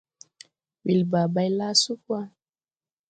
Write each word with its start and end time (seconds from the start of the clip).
Welba 0.85 1.21
bay 1.33 1.49
laa 1.57 1.73
sug 1.81 2.01
wa. 2.09 2.21